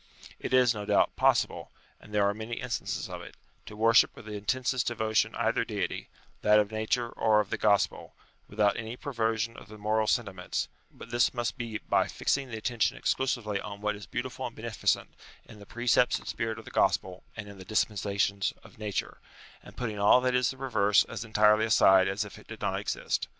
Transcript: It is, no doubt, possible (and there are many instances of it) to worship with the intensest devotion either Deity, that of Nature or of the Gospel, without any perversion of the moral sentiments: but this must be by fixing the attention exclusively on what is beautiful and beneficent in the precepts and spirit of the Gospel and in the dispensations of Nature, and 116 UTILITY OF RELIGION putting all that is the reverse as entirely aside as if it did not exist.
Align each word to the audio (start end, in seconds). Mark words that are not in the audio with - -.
It 0.39 0.51
is, 0.51 0.73
no 0.73 0.83
doubt, 0.83 1.15
possible 1.15 1.69
(and 1.99 2.11
there 2.11 2.27
are 2.27 2.33
many 2.33 2.53
instances 2.55 3.07
of 3.07 3.21
it) 3.21 3.35
to 3.67 3.75
worship 3.75 4.15
with 4.15 4.25
the 4.25 4.31
intensest 4.33 4.87
devotion 4.87 5.35
either 5.35 5.63
Deity, 5.63 6.09
that 6.41 6.57
of 6.57 6.71
Nature 6.71 7.09
or 7.11 7.39
of 7.39 7.51
the 7.51 7.57
Gospel, 7.59 8.15
without 8.49 8.77
any 8.77 8.97
perversion 8.97 9.55
of 9.55 9.67
the 9.67 9.77
moral 9.77 10.07
sentiments: 10.07 10.67
but 10.91 11.11
this 11.11 11.35
must 11.35 11.55
be 11.55 11.77
by 11.87 12.07
fixing 12.07 12.49
the 12.49 12.57
attention 12.57 12.97
exclusively 12.97 13.61
on 13.61 13.79
what 13.79 13.95
is 13.95 14.07
beautiful 14.07 14.47
and 14.47 14.55
beneficent 14.55 15.13
in 15.45 15.59
the 15.59 15.67
precepts 15.67 16.17
and 16.17 16.27
spirit 16.27 16.57
of 16.57 16.65
the 16.65 16.71
Gospel 16.71 17.21
and 17.37 17.47
in 17.47 17.59
the 17.59 17.63
dispensations 17.63 18.53
of 18.63 18.79
Nature, 18.79 19.19
and 19.61 19.77
116 19.77 19.77
UTILITY 19.77 19.77
OF 19.77 19.77
RELIGION 19.77 19.77
putting 19.77 19.99
all 19.99 20.21
that 20.21 20.33
is 20.33 20.49
the 20.49 20.57
reverse 20.57 21.03
as 21.03 21.23
entirely 21.23 21.65
aside 21.65 22.07
as 22.07 22.25
if 22.25 22.39
it 22.39 22.47
did 22.47 22.59
not 22.61 22.79
exist. 22.79 23.27